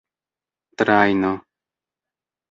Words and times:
trajno 0.77 1.33